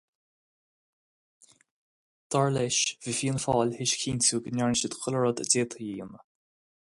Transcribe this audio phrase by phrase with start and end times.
[2.35, 5.49] Dar leis, bhí Fianna Fáil tar éis a chinntiú go ndearna siad chuile rud a
[5.51, 6.19] d'fhéadfaí a dhéanamh.